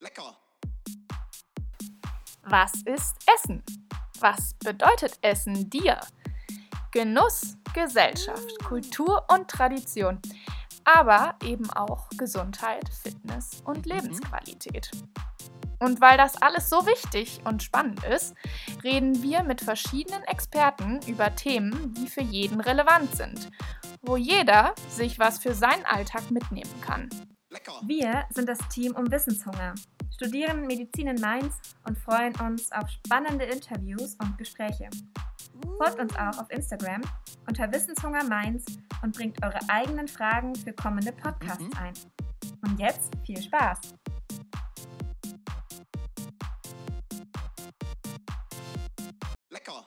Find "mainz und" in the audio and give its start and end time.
31.20-31.96, 38.24-39.16